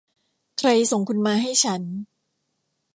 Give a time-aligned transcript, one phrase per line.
[0.57, 1.81] ใครส่งคุณมาให้ฉัน